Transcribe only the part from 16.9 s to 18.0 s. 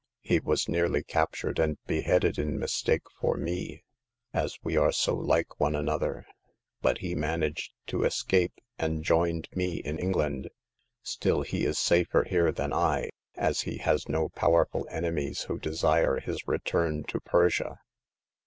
to Persia."